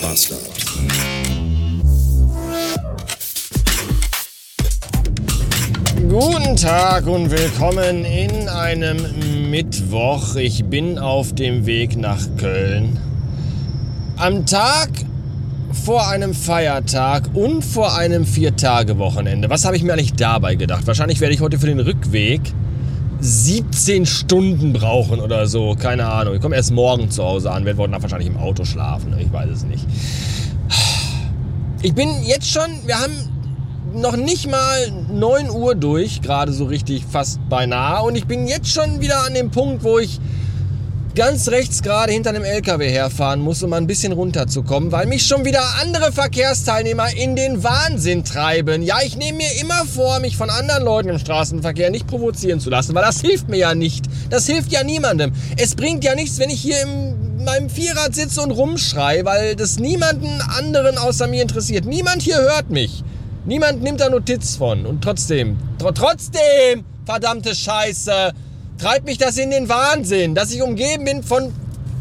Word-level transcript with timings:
Bastard. 0.00 0.40
Guten 6.08 6.56
Tag 6.56 7.06
und 7.06 7.30
willkommen 7.30 8.04
in 8.04 8.48
einem 8.48 9.50
Mittwoch. 9.50 10.36
Ich 10.36 10.64
bin 10.64 10.98
auf 10.98 11.34
dem 11.34 11.66
Weg 11.66 11.96
nach 11.96 12.20
Köln. 12.38 12.98
Am 14.16 14.46
Tag 14.46 14.90
vor 15.84 16.08
einem 16.08 16.34
Feiertag 16.34 17.30
und 17.34 17.62
vor 17.62 17.96
einem 17.96 18.24
Viertage-Wochenende. 18.24 19.50
Was 19.50 19.64
habe 19.64 19.76
ich 19.76 19.82
mir 19.82 19.92
eigentlich 19.92 20.14
dabei 20.14 20.54
gedacht? 20.54 20.86
Wahrscheinlich 20.86 21.20
werde 21.20 21.34
ich 21.34 21.40
heute 21.40 21.58
für 21.58 21.66
den 21.66 21.80
Rückweg 21.80 22.40
17 23.20 24.06
Stunden 24.06 24.72
brauchen 24.72 25.20
oder 25.20 25.46
so. 25.46 25.74
Keine 25.78 26.06
Ahnung. 26.06 26.34
Ich 26.34 26.40
komme 26.40 26.56
erst 26.56 26.72
morgen 26.72 27.10
zu 27.10 27.22
Hause 27.22 27.50
an, 27.50 27.64
werde 27.64 27.88
Nacht 27.88 28.02
wahrscheinlich 28.02 28.28
im 28.28 28.36
Auto 28.36 28.64
schlafen. 28.64 29.14
Ich 29.18 29.32
weiß 29.32 29.50
es 29.50 29.64
nicht. 29.64 29.86
Ich 31.82 31.94
bin 31.94 32.08
jetzt 32.24 32.50
schon, 32.50 32.70
wir 32.86 33.00
haben 33.00 33.12
noch 33.94 34.16
nicht 34.16 34.50
mal 34.50 34.92
9 35.12 35.50
Uhr 35.50 35.74
durch, 35.74 36.20
gerade 36.22 36.52
so 36.52 36.66
richtig 36.66 37.04
fast 37.04 37.40
beinahe. 37.48 38.02
Und 38.04 38.16
ich 38.16 38.26
bin 38.26 38.46
jetzt 38.46 38.68
schon 38.68 39.00
wieder 39.00 39.24
an 39.26 39.34
dem 39.34 39.50
Punkt, 39.50 39.82
wo 39.82 39.98
ich 39.98 40.20
ganz 41.14 41.48
rechts 41.48 41.82
gerade 41.82 42.12
hinter 42.12 42.30
einem 42.30 42.44
LKW 42.44 42.88
herfahren 42.88 43.40
muss, 43.40 43.62
um 43.62 43.72
ein 43.72 43.86
bisschen 43.86 44.12
runterzukommen, 44.12 44.92
weil 44.92 45.06
mich 45.06 45.26
schon 45.26 45.44
wieder 45.44 45.62
andere 45.80 46.12
Verkehrsteilnehmer 46.12 47.14
in 47.16 47.36
den 47.36 47.62
Wahnsinn 47.62 48.24
treiben. 48.24 48.82
Ja, 48.82 48.98
ich 49.04 49.16
nehme 49.16 49.38
mir 49.38 49.60
immer 49.60 49.84
vor, 49.86 50.20
mich 50.20 50.36
von 50.36 50.50
anderen 50.50 50.84
Leuten 50.84 51.08
im 51.08 51.18
Straßenverkehr 51.18 51.90
nicht 51.90 52.06
provozieren 52.06 52.60
zu 52.60 52.70
lassen, 52.70 52.94
weil 52.94 53.04
das 53.04 53.20
hilft 53.20 53.48
mir 53.48 53.58
ja 53.58 53.74
nicht. 53.74 54.06
Das 54.30 54.46
hilft 54.46 54.72
ja 54.72 54.84
niemandem. 54.84 55.32
Es 55.56 55.74
bringt 55.74 56.04
ja 56.04 56.14
nichts, 56.14 56.38
wenn 56.38 56.50
ich 56.50 56.60
hier 56.60 56.80
in 56.82 57.44
meinem 57.44 57.70
Vierrad 57.70 58.14
sitze 58.14 58.40
und 58.42 58.50
rumschrei, 58.50 59.24
weil 59.24 59.56
das 59.56 59.78
niemanden 59.78 60.40
anderen 60.56 60.98
außer 60.98 61.26
mir 61.26 61.42
interessiert. 61.42 61.86
Niemand 61.86 62.22
hier 62.22 62.38
hört 62.38 62.70
mich. 62.70 63.02
Niemand 63.46 63.82
nimmt 63.82 64.00
da 64.00 64.10
Notiz 64.10 64.56
von. 64.56 64.86
Und 64.86 65.02
trotzdem, 65.02 65.56
tr 65.78 65.92
trotzdem, 65.94 66.84
verdammte 67.06 67.54
Scheiße, 67.54 68.32
treibt 68.80 69.04
mich 69.04 69.18
das 69.18 69.36
in 69.36 69.50
den 69.50 69.68
Wahnsinn, 69.68 70.34
dass 70.34 70.50
ich 70.52 70.62
umgeben 70.62 71.04
bin 71.04 71.22
von 71.22 71.52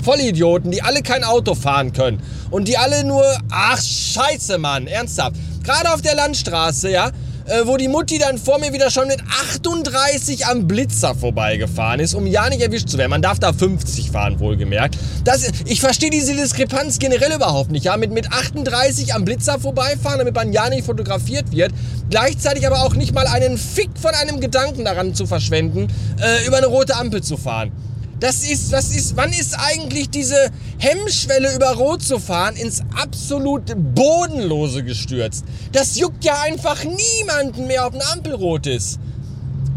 Vollidioten, 0.03 0.71
die 0.71 0.81
alle 0.81 1.01
kein 1.01 1.25
Auto 1.25 1.53
fahren 1.53 1.91
können. 1.91 2.21
Und 2.51 2.67
die 2.67 2.77
alle 2.77 3.03
nur, 3.03 3.25
ach 3.51 3.81
scheiße, 3.81 4.57
Mann, 4.57 4.87
ernsthaft. 4.87 5.35
Gerade 5.63 5.93
auf 5.93 6.01
der 6.01 6.15
Landstraße, 6.15 6.89
ja, 6.89 7.11
äh, 7.49 7.65
wo 7.65 7.77
die 7.77 7.87
Mutti 7.87 8.19
dann 8.19 8.37
vor 8.37 8.59
mir 8.59 8.73
wieder 8.73 8.89
schon 8.91 9.07
mit 9.07 9.21
38 9.21 10.45
am 10.45 10.67
Blitzer 10.67 11.15
vorbeigefahren 11.15 11.99
ist, 11.99 12.13
um 12.13 12.27
ja 12.27 12.47
nicht 12.49 12.61
erwischt 12.61 12.89
zu 12.89 12.97
werden. 12.97 13.09
Man 13.09 13.21
darf 13.21 13.39
da 13.39 13.53
50 13.53 14.11
fahren, 14.11 14.39
wohlgemerkt. 14.39 14.97
Das, 15.23 15.49
ich 15.65 15.81
verstehe 15.81 16.09
diese 16.09 16.35
Diskrepanz 16.35 16.99
generell 16.99 17.33
überhaupt 17.33 17.71
nicht. 17.71 17.85
Ja? 17.85 17.97
Mit, 17.97 18.11
mit 18.11 18.31
38 18.31 19.13
am 19.13 19.25
Blitzer 19.25 19.59
vorbeifahren, 19.59 20.19
damit 20.19 20.35
man 20.35 20.53
ja 20.53 20.69
nicht 20.69 20.85
fotografiert 20.85 21.51
wird. 21.51 21.71
Gleichzeitig 22.09 22.65
aber 22.67 22.83
auch 22.83 22.95
nicht 22.95 23.13
mal 23.13 23.27
einen 23.27 23.57
Fick 23.57 23.89
von 23.99 24.11
einem 24.13 24.39
Gedanken 24.39 24.85
daran 24.85 25.15
zu 25.15 25.25
verschwenden, 25.25 25.87
äh, 26.21 26.45
über 26.45 26.57
eine 26.57 26.67
rote 26.67 26.95
Ampel 26.95 27.21
zu 27.21 27.37
fahren. 27.37 27.71
Das 28.19 28.43
ist, 28.43 28.71
was 28.71 28.93
ist, 28.93 29.15
wann 29.15 29.31
ist 29.31 29.55
eigentlich 29.57 30.09
diese 30.09 30.51
Hemmschwelle 30.77 31.55
über 31.55 31.73
Rot 31.75 32.01
zu 32.03 32.19
fahren 32.19 32.55
ins 32.55 32.81
absolut 33.01 33.73
Bodenlose 33.95 34.83
gestürzt? 34.83 35.45
Das 35.71 35.97
juckt 35.97 36.25
ja 36.25 36.41
einfach 36.41 36.83
niemanden 36.83 37.67
mehr, 37.67 37.85
ob 37.87 37.93
eine 37.93 38.05
Ampel 38.11 38.33
rot 38.33 38.67
ist. 38.67 38.99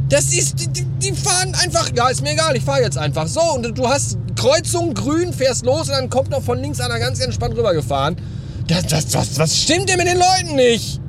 Das 0.09 0.35
ist, 0.35 0.77
die, 0.77 0.85
die 0.85 1.13
fahren 1.13 1.55
einfach, 1.63 1.91
ja, 1.97 2.09
ist 2.09 2.23
mir 2.23 2.33
egal, 2.33 2.57
ich 2.57 2.65
fahre 2.65 2.83
jetzt 2.83 2.99
einfach. 2.99 3.29
So, 3.29 3.41
und 3.55 3.79
du 3.79 3.89
hast 3.89 4.19
Kreuzung 4.37 4.93
grün, 4.93 5.33
fährst 5.33 5.65
los 5.65 5.89
und 5.89 5.95
dann 5.95 6.11
kommt 6.11 6.31
noch 6.31 6.43
von 6.43 6.59
links 6.61 6.81
einer 6.81 6.99
ganz 6.99 7.21
entspannt 7.21 7.57
rübergefahren. 7.57 8.17
Das, 8.67 8.87
das, 8.89 9.07
das, 9.09 9.39
was 9.39 9.57
stimmt 9.57 9.89
denn 9.89 9.99
mit 9.99 10.09
den 10.09 10.19
Leuten 10.19 10.57
nicht? 10.57 11.01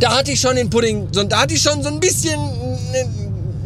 Da 0.00 0.16
hatte 0.16 0.32
ich 0.32 0.40
schon 0.40 0.56
den 0.56 0.68
Pudding, 0.68 1.08
da 1.12 1.40
hatte 1.40 1.54
ich 1.54 1.62
schon 1.62 1.80
so 1.82 1.88
ein 1.88 2.00
bisschen 2.00 2.38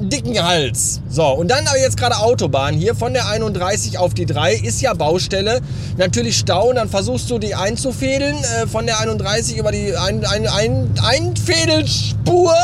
dicken 0.09 0.43
Hals. 0.43 1.01
So, 1.09 1.27
und 1.27 1.51
dann 1.51 1.67
aber 1.67 1.79
jetzt 1.79 1.97
gerade 1.97 2.17
Autobahn 2.19 2.75
hier 2.75 2.95
von 2.95 3.13
der 3.13 3.29
31 3.29 3.99
auf 3.99 4.15
die 4.15 4.27
3 4.27 4.55
ist 4.55 4.81
ja 4.81 4.95
Baustelle. 4.95 5.61
Natürlich 5.97 6.39
Stau 6.39 6.71
und 6.71 6.77
dann 6.77 6.89
versuchst 6.89 7.31
du 7.31 7.39
die 7.39 7.55
einzufädeln 7.55 8.37
äh, 8.37 8.67
von 8.67 8.87
der 8.87 9.01
31 9.01 9.57
über 9.59 9.73
die 9.73 9.97
ein, 9.97 10.25
ein, 10.25 10.47
ein, 10.47 10.95
Einfädelspur. 11.03 12.55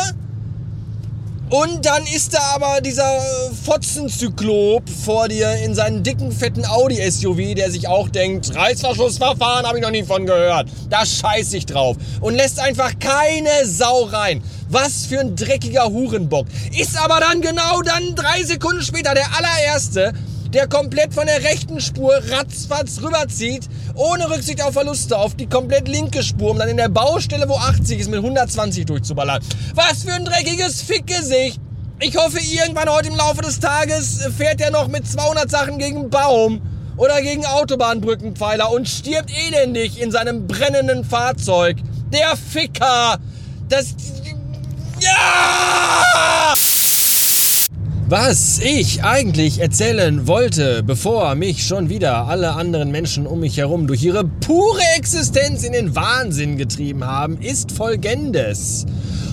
Und 1.53 1.85
dann 1.85 2.07
ist 2.07 2.33
da 2.33 2.39
aber 2.55 2.81
dieser 2.81 3.21
Fotzenzyklop 3.67 4.89
vor 4.89 5.29
dir 5.29 5.55
in 5.57 5.75
seinem 5.75 6.03
dicken, 6.03 6.33
fetten 6.33 6.65
Audi-SUV, 6.65 7.55
der 7.55 7.71
sich 7.71 7.87
auch 7.87 8.09
denkt, 8.09 8.55
Reißverschlussverfahren 8.55 9.67
habe 9.67 9.77
ich 9.77 9.85
noch 9.85 9.91
nie 9.91 10.03
von 10.03 10.25
gehört. 10.25 10.71
Da 10.89 11.05
scheiß 11.05 11.53
ich 11.53 11.67
drauf. 11.67 11.99
Und 12.23 12.37
lässt 12.37 12.59
einfach 12.59 12.99
keine 12.99 13.51
Sau 13.67 14.05
rein. 14.05 14.43
Was 14.71 15.05
für 15.05 15.21
ein 15.21 15.37
dreckiger 15.37 15.91
Hurenbock. 15.91 16.47
Ist 16.75 16.99
aber 16.99 17.21
dann 17.21 17.43
genau 17.43 17.83
dann 17.83 18.15
drei 18.15 18.43
Sekunden 18.45 18.81
später 18.81 19.13
der 19.13 19.27
allererste, 19.37 20.15
der 20.55 20.69
komplett 20.69 21.13
von 21.13 21.27
der 21.27 21.43
rechten 21.43 21.83
Spur 21.83 22.15
ratzfatz 22.31 23.03
rüberzieht, 23.03 23.69
ohne 23.95 24.31
Rücksicht 24.31 24.63
auf 24.63 24.75
Verluste, 24.75 25.17
auf 25.17 25.35
die 25.35 25.47
komplett 25.47 25.89
linke 25.89 26.23
Spur, 26.23 26.51
um 26.51 26.59
dann 26.59 26.69
in 26.69 26.77
der 26.77 26.89
Baustelle, 26.89 27.49
wo 27.49 27.57
80 27.57 28.01
ist, 28.01 28.11
mit 28.11 28.19
120 28.19 28.87
durchzuballern. 28.87 29.43
Was 29.75 30.05
für 30.05 30.13
ein 30.13 30.25
dreckiges 30.25 30.83
Fickgesicht! 30.83 31.61
Ich 32.01 32.17
hoffe, 32.17 32.39
irgendwann 32.41 32.89
heute 32.89 33.09
im 33.09 33.17
Laufe 33.17 33.43
des 33.43 33.61
Tages 33.61 34.27
fährt 34.37 34.61
er 34.61 34.73
noch 34.73 34.89
mit 34.89 35.07
200 35.07 35.49
Sachen 35.49 35.79
gegen 35.79 36.11
Baum 36.11 36.61
oder 36.97 37.23
gegen 37.23 37.47
Autobahnbrückenpfeiler 37.47 38.73
und 38.73 38.89
stirbt 38.89 39.31
elendig 39.31 40.01
in 40.01 40.11
seinem 40.11 40.47
brennenden 40.47 41.05
Fahrzeug. 41.05 41.77
Der 42.13 42.37
Ficker! 42.37 43.19
Das, 43.69 43.95
ja! 44.99 46.55
Was 48.13 48.59
ich 48.59 49.05
eigentlich 49.05 49.61
erzählen 49.61 50.27
wollte, 50.27 50.83
bevor 50.83 51.35
mich 51.35 51.67
schon 51.67 51.89
wieder 51.89 52.27
alle 52.27 52.53
anderen 52.53 52.91
Menschen 52.91 53.27
um 53.27 53.41
mich 53.41 53.57
herum 53.57 53.87
durch 53.87 54.03
ihre 54.03 54.25
pure 54.25 54.83
Existenz 54.99 55.65
in 55.65 55.73
den 55.73 55.97
Wahnsinn 55.97 56.59
getrieben 56.59 57.07
haben, 57.07 57.41
ist 57.41 57.73
folgendes. 57.73 58.85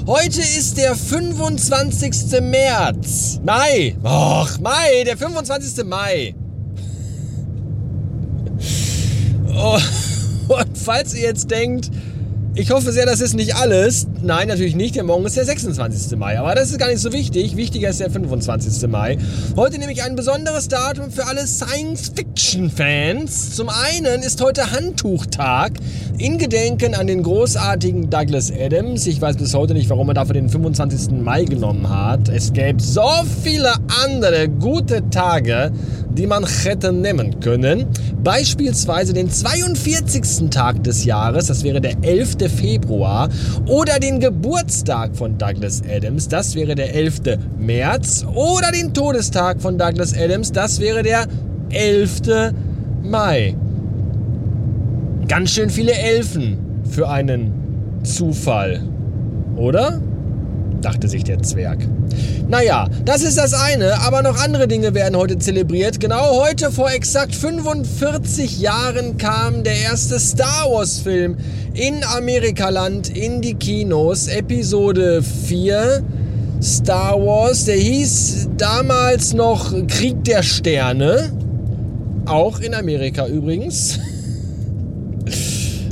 Heute 0.08 0.40
ist 0.40 0.78
der 0.78 0.96
25. 0.96 2.40
März. 2.40 3.42
Mai. 3.44 3.98
Och, 4.02 4.58
Mai, 4.62 5.04
der 5.04 5.18
25. 5.18 5.86
Mai. 5.86 6.34
Oh, 9.62 9.78
und 10.54 10.78
falls 10.78 11.14
ihr 11.16 11.24
jetzt 11.24 11.52
denkt, 11.52 11.92
ich 12.56 12.72
hoffe 12.72 12.92
sehr, 12.92 13.06
das 13.06 13.22
ist 13.22 13.36
nicht 13.36 13.56
alles. 13.56 14.08
Nein, 14.22 14.48
natürlich 14.48 14.76
nicht, 14.76 14.96
denn 14.96 15.06
morgen 15.06 15.24
ist 15.26 15.38
der 15.38 15.46
26. 15.46 16.18
Mai. 16.18 16.40
Aber 16.40 16.56
das 16.56 16.72
ist 16.72 16.80
gar 16.80 16.90
nicht 16.90 16.98
so 17.00 17.14
wichtig. 17.14 17.56
Wichtiger 17.56 17.90
ist 17.90 18.00
der 18.00 18.10
25. 18.10 18.90
Mai. 18.90 19.20
Heute 19.56 19.78
nehme 19.78 19.92
ich 19.92 20.02
ein 20.04 20.16
besonderes 20.16 20.68
Datum 20.68 21.12
für 21.12 21.28
alle 21.28 21.46
Science-Fiction-Fans. 21.46 23.56
Zum 23.56 23.70
einen 23.70 24.24
ist 24.24 24.42
heute 24.42 24.72
Handtuchtag 24.72 25.74
in 26.18 26.40
Gedenken 26.40 26.96
an 26.96 27.08
den 27.08 27.24
großartigen 27.24 28.10
Douglas 28.10 28.52
Adams. 28.52 29.08
Ich 29.08 29.22
weiß 29.22 29.38
bis 29.38 29.54
heute 29.54 29.74
nicht, 29.74 29.90
warum 29.90 30.10
er 30.10 30.16
dafür 30.16 30.34
den 30.34 30.50
25. 30.50 31.12
Mai 31.12 31.46
genommen 31.46 31.88
hat. 31.88 32.28
Es 32.30 32.52
gäbe 32.52 32.82
so 32.82 33.08
viele 33.44 33.72
andere 34.04 34.50
gute 34.50 35.08
Tage, 35.12 35.72
die 36.10 36.28
man 36.28 36.46
hätte 36.46 36.92
nehmen 36.92 37.40
können. 37.40 37.86
Beispielsweise 38.22 39.14
den 39.14 39.30
42. 39.30 40.50
Tag 40.50 40.84
des 40.84 41.06
Jahres, 41.06 41.48
das 41.48 41.64
wäre 41.64 41.80
der 41.80 41.94
11. 42.02 42.39
Februar. 42.48 43.28
Oder 43.66 44.00
den 44.00 44.20
Geburtstag 44.20 45.18
von 45.18 45.38
Douglas 45.38 45.82
Adams, 45.90 46.28
das 46.28 46.56
wäre 46.56 46.76
der 46.76 46.96
11. 46.96 47.22
März. 47.58 48.26
Oder 48.34 48.72
den 48.72 48.94
Todestag 48.94 49.62
von 49.62 49.78
Douglas 49.78 50.14
Adams, 50.16 50.52
das 50.52 50.80
wäre 50.80 51.04
der 51.04 51.26
11. 51.72 52.54
Mai. 53.04 53.56
Ganz 55.28 55.52
schön 55.52 55.70
viele 55.70 55.94
Elfen 55.94 56.58
für 56.90 57.10
einen 57.10 58.00
Zufall, 58.04 58.82
oder? 59.56 60.02
Dachte 60.82 61.08
sich 61.08 61.24
der 61.24 61.42
Zwerg. 61.42 61.80
Naja, 62.48 62.88
das 63.06 63.22
ist 63.22 63.38
das 63.38 63.54
eine, 63.54 64.00
aber 64.02 64.22
noch 64.22 64.38
andere 64.40 64.68
Dinge 64.68 64.94
werden 64.94 65.16
heute 65.16 65.38
zelebriert. 65.38 66.00
Genau 66.00 66.44
heute, 66.44 66.72
vor 66.72 66.92
exakt 66.92 67.36
45 67.36 68.60
Jahren, 68.60 69.18
kam 69.18 69.64
der 69.64 69.80
erste 69.80 70.20
Star 70.20 70.72
Wars-Film 70.72 71.38
in 71.74 72.04
Amerikaland 72.04 73.10
in 73.10 73.42
die 73.42 73.56
Kinos. 73.56 74.28
Episode 74.28 75.22
4 75.22 76.04
Star 76.62 77.14
Wars, 77.20 77.66
der 77.66 77.78
hieß 77.78 78.50
damals 78.58 79.34
noch 79.34 79.74
Krieg 79.88 80.24
der 80.26 80.44
Sterne. 80.44 81.32
Auch 82.26 82.60
in 82.60 82.74
Amerika 82.74 83.28
übrigens. 83.28 84.00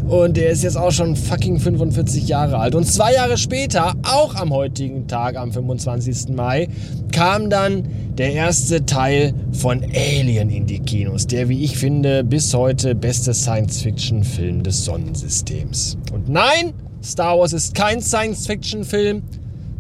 Und 0.07 0.37
der 0.37 0.51
ist 0.51 0.63
jetzt 0.63 0.77
auch 0.77 0.91
schon 0.91 1.17
fucking 1.17 1.59
45 1.59 2.29
Jahre 2.29 2.59
alt. 2.59 2.75
Und 2.75 2.85
zwei 2.85 3.13
Jahre 3.13 3.37
später, 3.37 3.93
auch 4.03 4.35
am 4.35 4.51
heutigen 4.53 5.05
Tag, 5.07 5.35
am 5.35 5.51
25. 5.51 6.29
Mai, 6.29 6.69
kam 7.11 7.49
dann 7.49 7.83
der 8.17 8.31
erste 8.31 8.85
Teil 8.85 9.33
von 9.51 9.83
Alien 9.83 10.49
in 10.49 10.65
die 10.65 10.79
Kinos. 10.79 11.27
Der, 11.27 11.49
wie 11.49 11.61
ich 11.61 11.77
finde, 11.77 12.23
bis 12.23 12.53
heute 12.53 12.95
beste 12.95 13.33
Science-Fiction-Film 13.33 14.63
des 14.63 14.85
Sonnensystems. 14.85 15.97
Und 16.13 16.29
nein, 16.29 16.73
Star 17.03 17.37
Wars 17.37 17.51
ist 17.51 17.75
kein 17.75 18.01
Science-Fiction-Film. 18.01 19.23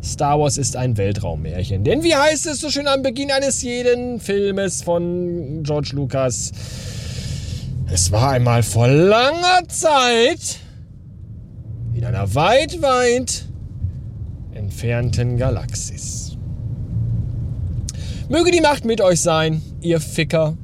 Star 0.03 0.37
Wars 0.39 0.57
ist 0.57 0.75
ein 0.75 0.97
Weltraummärchen. 0.97 1.85
Denn 1.85 2.03
wie 2.03 2.15
heißt 2.15 2.47
es 2.47 2.59
so 2.59 2.69
schön 2.69 2.87
am 2.87 3.01
Beginn 3.01 3.31
eines 3.31 3.61
jeden 3.61 4.19
Filmes 4.19 4.81
von 4.81 5.63
George 5.63 5.91
Lucas? 5.93 6.51
Es 7.89 8.11
war 8.11 8.31
einmal 8.31 8.63
vor 8.63 8.89
langer 8.89 9.65
Zeit 9.69 10.59
in 11.93 12.03
einer 12.03 12.35
weit, 12.35 12.81
weit 12.81 13.45
entfernten 14.53 15.37
Galaxis. 15.37 16.35
Möge 18.27 18.51
die 18.51 18.59
Macht 18.59 18.83
mit 18.83 18.99
euch 18.99 19.21
sein, 19.21 19.61
ihr 19.79 20.01
Ficker. 20.01 20.57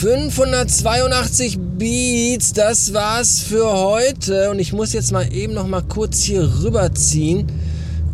582 0.00 1.58
Beats, 1.58 2.54
das 2.54 2.94
war's 2.94 3.40
für 3.40 3.70
heute. 3.70 4.50
Und 4.50 4.58
ich 4.58 4.72
muss 4.72 4.94
jetzt 4.94 5.12
mal 5.12 5.30
eben 5.34 5.52
noch 5.52 5.66
mal 5.66 5.82
kurz 5.82 6.22
hier 6.22 6.62
rüberziehen, 6.62 7.46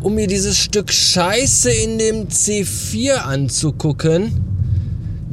um 0.03 0.17
mir 0.17 0.27
dieses 0.27 0.59
Stück 0.59 0.93
Scheiße 0.93 1.71
in 1.71 1.99
dem 1.99 2.27
C4 2.29 3.15
anzugucken 3.15 4.42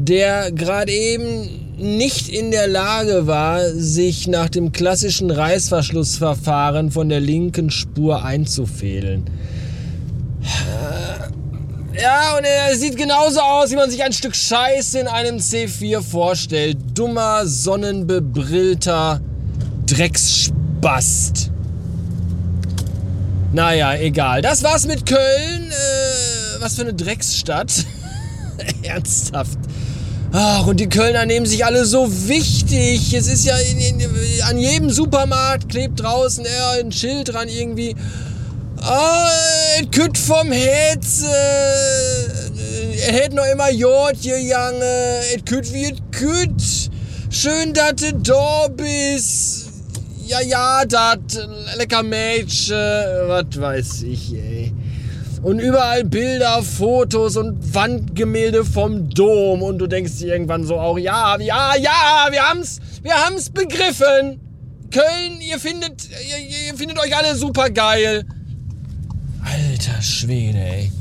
der 0.10 0.52
gerade 0.52 0.92
eben 0.92 1.76
nicht 1.78 2.30
in 2.30 2.52
der 2.52 2.68
Lage 2.68 3.28
war, 3.28 3.70
sich 3.70 4.28
nach 4.28 4.50
dem 4.50 4.72
klassischen 4.72 5.32
Reißverschlussverfahren 5.32 6.92
von 6.92 7.08
der 7.10 7.20
linken 7.20 7.70
Spur 7.70 8.26
einzufädeln. 8.26 9.30
Ja, 12.02 12.38
und 12.38 12.44
er 12.44 12.76
sieht 12.76 12.98
genauso 12.98 13.40
aus, 13.40 13.72
wie 13.72 13.76
man 13.76 13.90
sich 13.90 14.04
ein 14.04 14.14
Stück 14.14 14.36
Scheiße 14.36 15.00
in 15.00 15.08
einem 15.08 15.38
C4 15.38 16.02
vorstellt. 16.02 16.78
Dummer, 16.94 17.46
sonnenbebrillter 17.46 19.22
Drecksspast. 19.86 21.52
Naja, 23.52 23.96
egal. 23.96 24.42
Das 24.42 24.64
war's 24.64 24.86
mit 24.86 25.06
Köln. 25.06 25.70
Äh, 25.70 26.62
was 26.62 26.76
für 26.76 26.84
eine 26.84 26.94
Drecksstadt. 26.94 27.86
Ernsthaft. 28.84 29.58
Ach, 30.32 30.68
und 30.68 30.80
die 30.80 30.90
Kölner 30.90 31.26
nehmen 31.26 31.48
sich 31.48 31.66
alle 31.66 31.86
so 31.86 32.08
wichtig. 32.28 33.14
Es 33.16 33.28
ist 33.28 33.46
ja 33.46 33.58
in, 33.58 33.80
in, 33.80 34.02
an 34.48 34.60
jedem 34.60 34.92
Supermarkt 34.92 35.70
klebt 35.70 36.00
draußen 36.00 36.46
ja, 36.46 36.80
ein 36.80 36.92
Schild 36.92 37.34
dran 37.34 37.48
irgendwie. 37.48 37.96
Ah, 38.82 39.30
et 39.80 40.18
vom 40.18 40.52
Hetze. 40.52 41.26
Er 43.08 43.14
hätt 43.14 43.34
noch 43.34 43.46
immer 43.52 43.72
Jod, 43.72 44.18
je 44.18 44.38
Jange. 44.38 45.22
Et 45.34 45.46
kütt 45.46 45.74
wie 45.74 45.86
et 45.86 46.12
kütt. 46.12 46.92
Schön, 47.32 47.74
dass 47.74 47.96
du 47.96 48.14
da 48.14 48.68
bist. 48.68 49.70
Ja, 50.28 50.42
ja, 50.42 50.86
dat. 50.86 51.20
Lecker 51.78 52.04
Mädchen. 52.04 52.78
Was 53.28 53.60
weiß 53.60 54.04
ich, 54.04 54.34
ey. 54.34 54.74
Und 55.42 55.60
überall 55.60 56.04
Bilder, 56.04 56.62
Fotos 56.64 57.38
und 57.38 57.74
Wandgemälde 57.74 58.66
vom 58.66 59.10
Dom. 59.10 59.62
Und 59.62 59.78
du 59.80 59.88
denkst 59.88 60.18
dir 60.18 60.34
irgendwann 60.34 60.66
so 60.66 60.78
auch, 60.78 60.98
ja, 60.98 61.40
ja, 61.40 61.76
ja, 61.78 62.28
wir 62.30 62.42
haben's, 62.42 62.80
wir 63.02 63.14
haben's 63.14 63.50
begriffen. 63.50 64.42
Köln, 64.92 65.40
ihr 65.40 65.60
findet, 65.60 66.10
ihr, 66.10 66.68
ihr 66.68 66.76
findet 66.76 67.00
euch 67.00 67.16
alle 67.16 67.36
super 67.36 67.70
geil. 67.70 68.26
Alter 69.44 70.02
Schwede, 70.02 70.60
ey. 70.60 70.92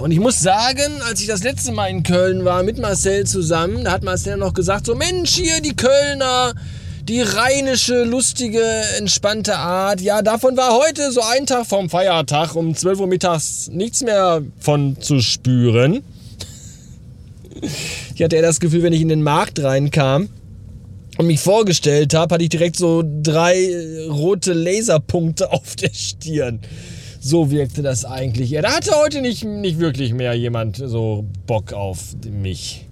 Und 0.00 0.10
ich 0.10 0.20
muss 0.20 0.40
sagen, 0.40 1.00
als 1.08 1.20
ich 1.20 1.26
das 1.26 1.42
letzte 1.42 1.72
Mal 1.72 1.86
in 1.86 2.02
Köln 2.02 2.44
war 2.44 2.62
mit 2.62 2.78
Marcel 2.78 3.24
zusammen, 3.24 3.84
da 3.84 3.92
hat 3.92 4.02
Marcel 4.02 4.36
noch 4.36 4.52
gesagt, 4.52 4.86
so 4.86 4.94
Mensch, 4.94 5.34
hier 5.34 5.60
die 5.62 5.74
Kölner, 5.74 6.52
die 7.08 7.20
rheinische, 7.20 8.04
lustige, 8.04 8.62
entspannte 8.98 9.56
Art. 9.56 10.00
Ja, 10.00 10.22
davon 10.22 10.56
war 10.56 10.72
heute 10.72 11.12
so 11.12 11.20
ein 11.20 11.46
Tag 11.46 11.66
vom 11.66 11.90
Feiertag 11.90 12.54
um 12.56 12.74
12 12.74 13.00
Uhr 13.00 13.06
mittags 13.06 13.68
nichts 13.70 14.02
mehr 14.02 14.42
von 14.58 14.96
zu 15.00 15.20
spüren. 15.20 16.02
Ich 18.14 18.22
hatte 18.22 18.36
eher 18.36 18.42
das 18.42 18.60
Gefühl, 18.60 18.82
wenn 18.82 18.92
ich 18.92 19.02
in 19.02 19.08
den 19.08 19.22
Markt 19.22 19.62
reinkam 19.62 20.28
und 21.18 21.26
mich 21.26 21.40
vorgestellt 21.40 22.14
habe, 22.14 22.34
hatte 22.34 22.44
ich 22.44 22.50
direkt 22.50 22.76
so 22.76 23.04
drei 23.22 24.06
rote 24.08 24.54
Laserpunkte 24.54 25.52
auf 25.52 25.76
der 25.76 25.92
Stirn. 25.92 26.60
So 27.20 27.50
wirkte 27.50 27.82
das 27.82 28.04
eigentlich. 28.04 28.50
Ja, 28.50 28.62
da 28.62 28.72
hatte 28.72 28.92
heute 28.96 29.20
nicht, 29.20 29.44
nicht 29.44 29.78
wirklich 29.78 30.12
mehr 30.12 30.34
jemand 30.34 30.76
so 30.76 31.24
Bock 31.46 31.72
auf 31.72 31.98
mich. 32.30 32.86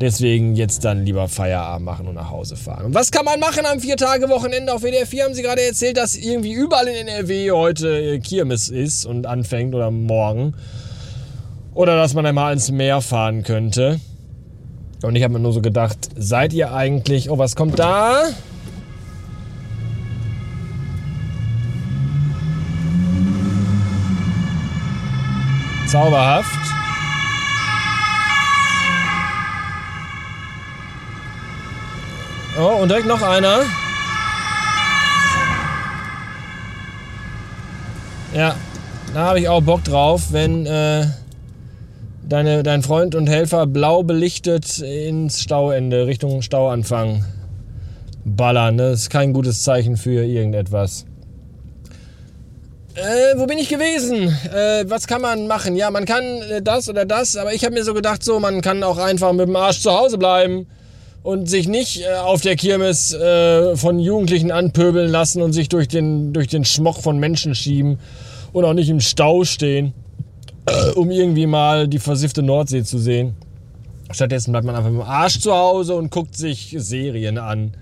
Deswegen 0.00 0.54
jetzt 0.54 0.84
dann 0.84 1.04
lieber 1.04 1.26
Feierabend 1.26 1.84
machen 1.84 2.06
und 2.06 2.14
nach 2.14 2.30
Hause 2.30 2.54
fahren. 2.54 2.86
Und 2.86 2.94
was 2.94 3.10
kann 3.10 3.24
man 3.24 3.40
machen 3.40 3.66
am 3.66 3.80
Vier-Tage-Wochenende 3.80 4.72
auf 4.72 4.82
WDR 4.82 5.06
4? 5.06 5.24
Haben 5.24 5.34
Sie 5.34 5.42
gerade 5.42 5.62
erzählt, 5.62 5.96
dass 5.96 6.14
irgendwie 6.14 6.52
überall 6.52 6.86
in 6.86 7.08
NRW 7.08 7.50
heute 7.50 7.88
äh, 7.88 8.18
Kirmes 8.20 8.68
ist 8.68 9.06
und 9.06 9.26
anfängt 9.26 9.74
oder 9.74 9.90
morgen. 9.90 10.54
Oder 11.74 11.96
dass 11.96 12.14
man 12.14 12.24
einmal 12.26 12.52
ins 12.52 12.70
Meer 12.70 13.00
fahren 13.00 13.42
könnte. 13.42 13.98
Und 15.02 15.16
ich 15.16 15.24
habe 15.24 15.34
mir 15.34 15.40
nur 15.40 15.52
so 15.52 15.60
gedacht, 15.60 15.98
seid 16.16 16.52
ihr 16.52 16.72
eigentlich... 16.72 17.28
Oh, 17.28 17.38
was 17.38 17.56
kommt 17.56 17.78
da? 17.78 18.22
Zauberhaft. 25.88 26.67
Oh, 32.60 32.82
und 32.82 32.88
direkt 32.88 33.06
noch 33.06 33.22
einer. 33.22 33.60
Ja, 38.34 38.56
da 39.14 39.20
habe 39.20 39.38
ich 39.38 39.48
auch 39.48 39.62
Bock 39.62 39.84
drauf, 39.84 40.32
wenn 40.32 40.66
äh, 40.66 41.06
deine, 42.28 42.64
dein 42.64 42.82
Freund 42.82 43.14
und 43.14 43.28
Helfer 43.28 43.68
blau 43.68 44.02
belichtet 44.02 44.80
ins 44.80 45.40
Stauende, 45.40 46.08
Richtung 46.08 46.42
Stauanfang 46.42 47.24
ballern. 48.24 48.74
Ne? 48.74 48.90
Das 48.90 49.02
ist 49.02 49.10
kein 49.10 49.32
gutes 49.32 49.62
Zeichen 49.62 49.96
für 49.96 50.24
irgendetwas. 50.24 51.06
Äh, 52.96 53.38
wo 53.38 53.46
bin 53.46 53.58
ich 53.58 53.68
gewesen? 53.68 54.36
Äh, 54.52 54.84
was 54.90 55.06
kann 55.06 55.22
man 55.22 55.46
machen? 55.46 55.76
Ja, 55.76 55.92
man 55.92 56.06
kann 56.06 56.24
äh, 56.24 56.60
das 56.60 56.88
oder 56.88 57.04
das, 57.04 57.36
aber 57.36 57.54
ich 57.54 57.64
habe 57.64 57.74
mir 57.74 57.84
so 57.84 57.94
gedacht, 57.94 58.24
so, 58.24 58.40
man 58.40 58.62
kann 58.62 58.82
auch 58.82 58.98
einfach 58.98 59.32
mit 59.32 59.46
dem 59.46 59.54
Arsch 59.54 59.80
zu 59.80 59.92
Hause 59.92 60.18
bleiben 60.18 60.66
und 61.22 61.48
sich 61.48 61.68
nicht 61.68 62.02
äh, 62.02 62.14
auf 62.16 62.40
der 62.40 62.56
Kirmes 62.56 63.12
äh, 63.12 63.76
von 63.76 63.98
Jugendlichen 63.98 64.50
anpöbeln 64.50 65.10
lassen 65.10 65.42
und 65.42 65.52
sich 65.52 65.68
durch 65.68 65.88
den, 65.88 66.32
durch 66.32 66.48
den 66.48 66.64
Schmoch 66.64 67.00
von 67.00 67.18
Menschen 67.18 67.54
schieben 67.54 67.98
und 68.52 68.64
auch 68.64 68.74
nicht 68.74 68.88
im 68.88 69.00
Stau 69.00 69.44
stehen, 69.44 69.92
äh, 70.66 70.90
um 70.92 71.10
irgendwie 71.10 71.46
mal 71.46 71.88
die 71.88 71.98
versiffte 71.98 72.42
Nordsee 72.42 72.84
zu 72.84 72.98
sehen. 72.98 73.34
Stattdessen 74.10 74.52
bleibt 74.52 74.66
man 74.66 74.74
einfach 74.74 74.90
dem 74.90 75.02
Arsch 75.02 75.40
zu 75.40 75.52
Hause 75.52 75.94
und 75.94 76.10
guckt 76.10 76.36
sich 76.36 76.74
Serien 76.78 77.36
an 77.38 77.76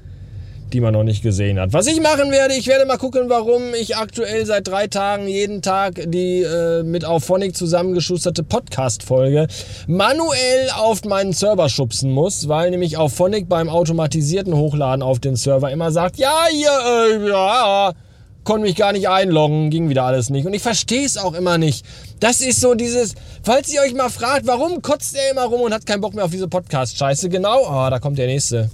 die 0.72 0.80
man 0.80 0.92
noch 0.92 1.04
nicht 1.04 1.22
gesehen 1.22 1.58
hat. 1.60 1.72
Was 1.72 1.86
ich 1.86 2.00
machen 2.00 2.30
werde, 2.30 2.54
ich 2.54 2.66
werde 2.66 2.86
mal 2.86 2.98
gucken, 2.98 3.28
warum 3.28 3.74
ich 3.74 3.96
aktuell 3.96 4.44
seit 4.46 4.68
drei 4.68 4.86
Tagen 4.86 5.28
jeden 5.28 5.62
Tag 5.62 6.00
die 6.06 6.42
äh, 6.42 6.82
mit 6.82 7.04
Auphonic 7.04 7.56
zusammengeschusterte 7.56 8.42
Podcast-Folge 8.42 9.46
manuell 9.86 10.70
auf 10.76 11.04
meinen 11.04 11.32
Server 11.32 11.68
schubsen 11.68 12.10
muss, 12.10 12.48
weil 12.48 12.70
nämlich 12.70 12.96
Auphonic 12.96 13.48
beim 13.48 13.68
automatisierten 13.68 14.54
Hochladen 14.54 15.02
auf 15.02 15.20
den 15.20 15.36
Server 15.36 15.70
immer 15.70 15.92
sagt, 15.92 16.18
ja, 16.18 16.46
hier, 16.50 16.68
äh, 16.68 17.28
ja, 17.28 17.92
konnte 18.46 18.66
mich 18.66 18.76
gar 18.76 18.92
nicht 18.92 19.08
einloggen, 19.08 19.70
ging 19.70 19.88
wieder 19.88 20.04
alles 20.04 20.30
nicht. 20.30 20.46
Und 20.46 20.54
ich 20.54 20.62
verstehe 20.62 21.04
es 21.04 21.18
auch 21.18 21.34
immer 21.34 21.58
nicht. 21.58 21.84
Das 22.20 22.40
ist 22.40 22.60
so 22.60 22.74
dieses, 22.74 23.14
falls 23.42 23.72
ihr 23.72 23.82
euch 23.82 23.92
mal 23.92 24.08
fragt, 24.08 24.46
warum 24.46 24.80
kotzt 24.80 25.16
er 25.16 25.30
immer 25.30 25.44
rum 25.44 25.60
und 25.60 25.74
hat 25.74 25.84
keinen 25.84 26.00
Bock 26.00 26.14
mehr 26.14 26.24
auf 26.24 26.30
diese 26.30 26.48
Podcast-Scheiße, 26.48 27.28
genau, 27.28 27.66
ah, 27.66 27.90
da 27.90 27.98
kommt 27.98 28.18
der 28.18 28.26
nächste. 28.26 28.70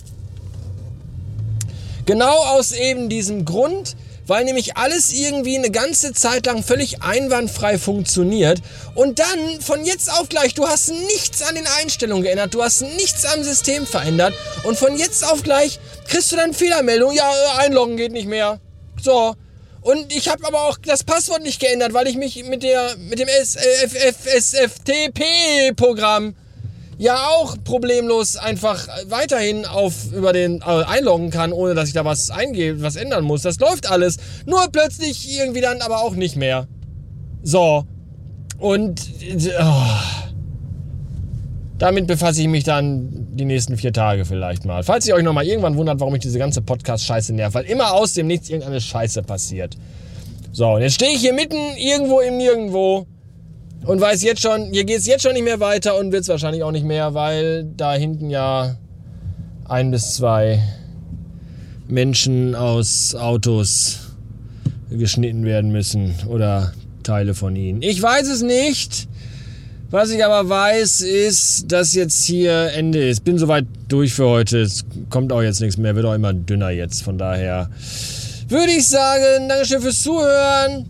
Genau 2.05 2.37
aus 2.37 2.73
eben 2.73 3.09
diesem 3.09 3.45
Grund, 3.45 3.95
weil 4.27 4.45
nämlich 4.45 4.77
alles 4.77 5.13
irgendwie 5.13 5.57
eine 5.57 5.71
ganze 5.71 6.13
Zeit 6.13 6.47
lang 6.47 6.65
völlig 6.65 7.01
einwandfrei 7.03 7.79
funktioniert 7.79 8.61
und 8.95 9.19
dann 9.19 9.61
von 9.61 9.85
jetzt 9.85 10.11
auf 10.11 10.29
gleich, 10.29 10.55
du 10.55 10.67
hast 10.67 10.91
nichts 10.91 11.43
an 11.43 11.55
den 11.55 11.67
Einstellungen 11.81 12.25
geändert, 12.25 12.55
du 12.55 12.63
hast 12.63 12.81
nichts 12.83 13.25
am 13.25 13.45
System 13.45 13.87
verändert 13.87 14.35
und 14.65 14.77
von 14.79 14.97
jetzt 14.97 15.25
auf 15.25 15.43
gleich 15.43 15.79
kriegst 16.09 16.33
du 16.33 16.37
dann 16.37 16.55
Fehlermeldung, 16.55 17.13
ja, 17.13 17.31
einloggen 17.59 17.97
geht 17.97 18.13
nicht 18.13 18.29
mehr. 18.29 18.61
So. 19.01 19.35
Und 19.81 20.15
ich 20.15 20.29
habe 20.29 20.47
aber 20.47 20.69
auch 20.69 20.79
das 20.79 21.03
Passwort 21.03 21.43
nicht 21.43 21.59
geändert, 21.61 21.93
weil 21.93 22.07
ich 22.07 22.17
mich 22.17 22.45
mit 22.45 22.63
der 22.63 22.97
mit 22.99 23.19
dem 23.19 23.27
SFTP 23.29 25.25
Programm 25.75 26.37
ja 27.03 27.17
auch 27.17 27.57
problemlos 27.65 28.37
einfach 28.37 28.87
weiterhin 29.09 29.67
auf 29.67 30.13
über 30.13 30.33
den 30.33 30.61
äh, 30.61 30.85
einloggen 30.85 31.31
kann, 31.31 31.53
ohne 31.53 31.75
dass 31.75 31.89
ich 31.89 31.95
da 31.95 32.05
was 32.05 32.31
eingebe, 32.31 32.81
was 32.81 32.97
ändern 32.97 33.25
muss. 33.25 33.43
Das 33.43 33.59
läuft 33.59 33.91
alles. 33.91 34.19
Nur 34.47 34.61
plötzlich 34.71 35.37
irgendwie 35.37 35.61
dann 35.61 35.83
aber 35.83 36.03
auch 36.03 36.15
nicht 36.15 36.37
mehr. 36.37 36.69
So. 37.43 37.85
Und 38.59 39.03
oh, 39.61 39.83
damit 41.79 42.07
befasse 42.07 42.41
ich 42.43 42.47
mich 42.47 42.63
dann 42.63 43.27
die 43.33 43.47
nächsten 43.47 43.77
vier 43.77 43.93
Tage 43.93 44.25
vielleicht 44.25 44.65
mal. 44.65 44.85
Falls 44.85 45.05
ihr 45.09 45.17
euch 45.17 45.25
noch 45.25 45.33
mal 45.33 45.45
irgendwann 45.45 45.77
wundert, 45.77 45.99
warum 45.99 46.15
ich 46.15 46.21
diese 46.21 46.39
ganze 46.39 46.63
Podcast-Scheiße 46.63 47.35
nerv, 47.35 47.55
weil 47.55 47.65
immer 47.65 47.93
aus 47.95 48.15
dem 48.15 48.29
Nichts 48.29 48.49
irgendeine 48.49 48.81
Scheiße 48.81 49.25
passiert. 49.25 49.77
So, 50.53 50.69
und 50.69 50.83
jetzt 50.83 50.95
stehe 50.95 51.11
ich 51.11 51.21
hier 51.21 51.33
mitten 51.33 51.57
irgendwo 51.77 52.21
im 52.21 52.37
Nirgendwo 52.37 53.07
und 53.85 54.01
weiß 54.01 54.23
jetzt 54.23 54.43
schon, 54.43 54.73
hier 54.73 54.85
geht 54.85 54.99
es 54.99 55.07
jetzt 55.07 55.23
schon 55.23 55.33
nicht 55.33 55.45
mehr 55.45 55.61
weiter 55.61 55.99
und 55.99 56.13
wird 56.13 56.23
es 56.23 56.29
wahrscheinlich 56.29 56.63
auch 56.63 56.73
nicht 56.73 56.85
mehr, 56.85 57.15
weil 57.15 57.65
da 57.77 57.95
hinten 57.95 58.31
ja 58.31 58.77
ein 59.65 59.91
bis 59.91 60.15
zwei 60.15 60.63
Menschen 61.89 62.55
aus 62.55 63.15
Autos 63.15 64.01
geschnitten 64.91 65.45
werden 65.45 65.73
müssen 65.73 66.15
oder 66.29 66.73
Teile 67.03 67.35
von 67.35 67.57
ihnen. 67.57 67.83
Ich 67.83 68.01
weiß 68.01 68.29
es 68.29 68.43
nicht. 68.43 69.09
Was 69.91 70.09
ich 70.11 70.25
aber 70.25 70.49
weiß, 70.49 71.03
ist, 71.03 71.71
dass 71.71 71.93
jetzt 71.93 72.25
hier 72.25 72.71
Ende 72.75 73.11
ist. 73.11 73.25
Bin 73.25 73.37
soweit 73.37 73.67
durch 73.89 74.15
für 74.15 74.27
heute. 74.27 74.63
Es 74.63 74.87
kommt 75.11 75.33
auch 75.33 75.43
jetzt 75.43 75.61
nichts 75.61 75.77
mehr. 75.77 75.95
Wird 75.95 76.07
auch 76.07 76.15
immer 76.15 76.33
dünner 76.33 76.71
jetzt. 76.71 77.03
Von 77.03 77.19
daher 77.19 77.69
würde 78.49 78.73
ich 78.73 78.89
sagen, 78.89 79.51
Dankeschön 79.51 79.83
fürs 79.83 80.01
Zuhören. 80.01 80.87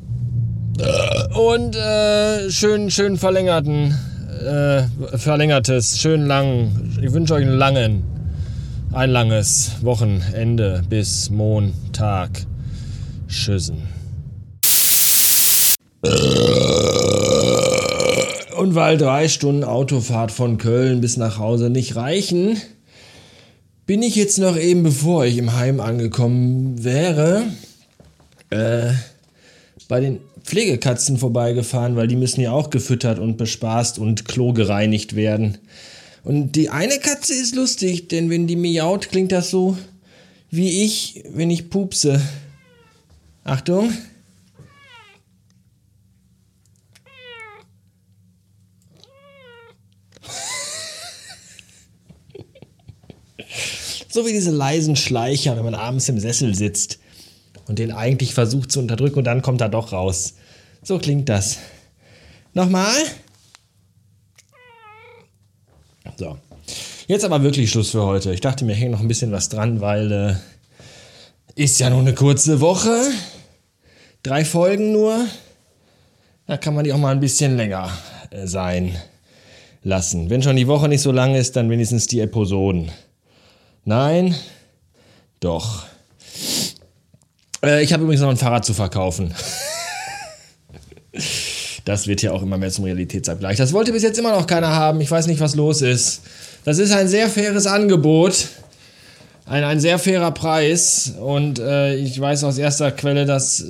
Und 1.35 1.77
äh, 1.77 2.51
schön, 2.51 2.91
schön 2.91 3.19
verlängerten, 3.19 3.95
äh, 4.41 4.85
verlängertes, 5.19 5.99
schön 5.99 6.27
lang. 6.27 6.97
Ich 7.03 7.13
wünsche 7.13 7.35
euch 7.35 7.45
einen 7.45 7.59
langen, 7.59 8.03
ein 8.93 9.11
langes 9.11 9.73
Wochenende 9.83 10.83
bis 10.89 11.31
Montag. 11.31 12.31
Tschüssen. 13.29 13.89
Und 18.57 18.75
weil 18.75 18.97
drei 18.97 19.29
Stunden 19.29 19.65
Autofahrt 19.65 20.33
von 20.33 20.59
Köln 20.59 21.01
bis 21.01 21.17
nach 21.17 21.39
Hause 21.39 21.71
nicht 21.71 21.97
reichen, 21.97 22.61
bin 23.87 24.03
ich 24.03 24.17
jetzt 24.17 24.39
noch 24.39 24.57
eben, 24.57 24.83
bevor 24.83 25.25
ich 25.25 25.37
im 25.37 25.55
Heim 25.55 25.81
angekommen 25.81 26.83
wäre, 26.83 27.43
äh, 28.51 28.93
bei 29.89 30.01
den 30.01 30.21
Pflegekatzen 30.45 31.19
vorbeigefahren, 31.19 31.97
weil 31.97 32.09
die 32.09 32.17
müssen 32.17 32.41
ja 32.41 32.53
auch 32.53 32.71
gefüttert 32.71 33.19
und 33.19 33.37
bespaßt 33.37 33.99
und 33.99 34.27
Klo 34.27 34.53
gereinigt 34.53 35.15
werden. 35.15 35.59
Und 36.25 36.53
die 36.53 36.71
eine 36.71 36.99
Katze 36.99 37.35
ist 37.35 37.55
lustig, 37.55 38.09
denn 38.09 38.31
wenn 38.31 38.47
die 38.47 38.57
miaut, 38.57 39.11
klingt 39.11 39.33
das 39.33 39.51
so 39.51 39.77
wie 40.51 40.85
ich, 40.85 41.25
wenn 41.33 41.51
ich 41.51 41.69
pupse. 41.71 42.21
Achtung. 43.45 43.93
so 54.09 54.27
wie 54.27 54.33
diese 54.33 54.51
leisen 54.51 54.97
Schleicher, 54.97 55.57
wenn 55.57 55.65
man 55.65 55.75
abends 55.75 56.09
im 56.09 56.21
Sessel 56.21 56.55
sitzt 56.55 57.02
und 57.73 57.79
den 57.79 57.91
eigentlich 57.91 58.35
versucht 58.35 58.71
zu 58.71 58.81
unterdrücken 58.81 59.21
und 59.21 59.25
dann 59.25 59.41
kommt 59.41 59.63
er 59.63 59.71
doch 59.71 59.93
raus. 59.93 60.35
So 60.83 60.99
klingt 60.99 61.31
das. 61.31 61.57
Nochmal. 62.53 62.93
So. 66.19 66.37
Jetzt 67.07 67.25
aber 67.25 67.43
wirklich 67.43 67.71
Schluss 67.71 67.93
für 67.93 68.05
heute. 68.05 68.35
Ich 68.35 68.43
dachte 68.43 68.67
mir, 68.67 68.75
hängt 68.75 68.93
noch 68.93 69.01
ein 69.01 69.09
bisschen 69.09 69.33
was 69.33 69.49
dran, 69.49 69.81
weil 69.81 70.13
äh, 70.13 70.35
ist 71.55 71.81
ja 71.81 71.89
nur 71.89 72.01
eine 72.01 72.13
kurze 72.13 72.61
Woche. 72.61 72.95
Drei 74.23 74.45
Folgen 74.45 74.93
nur. 74.93 75.25
Da 76.47 76.59
kann 76.59 76.75
man 76.75 76.85
die 76.85 76.93
auch 76.93 76.99
mal 76.99 77.13
ein 77.13 77.21
bisschen 77.21 77.57
länger 77.57 77.91
äh, 78.29 78.47
sein 78.47 78.95
lassen. 79.83 80.29
Wenn 80.29 80.43
schon 80.43 80.57
die 80.57 80.69
Woche 80.69 80.91
nicht 80.91 81.01
so 81.01 81.11
lang 81.11 81.35
ist, 81.35 81.57
dann 81.57 81.71
wenigstens 81.71 82.07
die 82.07 82.21
Episoden. 82.21 82.93
Nein? 83.87 84.35
Doch. 85.41 85.87
Äh, 87.65 87.83
ich 87.83 87.93
habe 87.93 88.03
übrigens 88.03 88.23
noch 88.23 88.31
ein 88.31 88.37
Fahrrad 88.37 88.65
zu 88.65 88.75
verkaufen. 88.75 89.35
das 91.85 92.07
wird 92.07 92.23
ja 92.23 92.33
auch 92.33 92.43
immer 92.43 92.59
mehr 92.59 92.71
zum 92.71 92.85
Realitätsabgleich. 92.85 93.57
Das 93.57 93.73
wollte 93.73 93.93
bis 93.93 94.03
jetzt 94.03 94.19
immer 94.19 94.33
noch 94.33 94.47
keiner 94.47 94.69
haben. 94.69 95.01
Ich 95.01 95.11
weiß 95.11 95.27
nicht, 95.27 95.41
was 95.41 95.55
los 95.55 95.83
ist. 95.83 96.23
Das 96.65 96.79
ist 96.79 96.93
ein 96.93 97.09
sehr 97.09 97.29
faires 97.29 97.67
Angebot. 97.67 98.49
Ein, 99.45 99.65
ein 99.65 99.81
sehr 99.81 99.99
fairer 99.99 100.31
Preis. 100.31 101.15
Und 101.21 101.59
äh, 101.59 101.97
ich 101.97 102.19
weiß 102.21 102.45
aus 102.45 102.59
erster 102.59 102.91
Quelle, 102.93 103.27
dass 103.27 103.65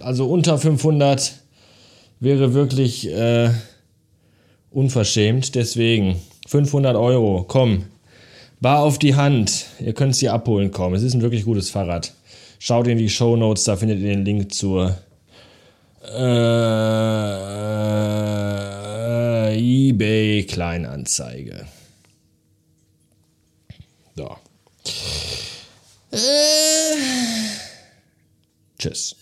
also 0.00 0.26
unter 0.28 0.58
500 0.58 1.32
wäre 2.20 2.54
wirklich 2.54 3.10
äh, 3.10 3.50
unverschämt. 4.70 5.54
Deswegen 5.54 6.16
500 6.48 6.96
Euro. 6.96 7.44
Komm. 7.46 7.84
Bar 8.60 8.80
auf 8.80 8.98
die 8.98 9.16
Hand. 9.16 9.66
Ihr 9.80 9.92
könnt 9.92 10.14
es 10.14 10.20
hier 10.20 10.32
abholen 10.32 10.70
kommen. 10.70 10.94
Es 10.94 11.02
ist 11.02 11.14
ein 11.14 11.22
wirklich 11.22 11.44
gutes 11.44 11.68
Fahrrad. 11.68 12.14
Schaut 12.58 12.86
in 12.86 12.98
die 12.98 13.08
Show 13.08 13.36
Notes, 13.36 13.64
da 13.64 13.76
findet 13.76 14.00
ihr 14.00 14.08
den 14.08 14.24
Link 14.24 14.52
zur 14.52 14.96
äh, 16.02 17.06
eBay 19.56 20.44
Kleinanzeige. 20.44 21.66
So. 24.14 24.36
Äh, 26.12 26.16
tschüss. 28.78 29.16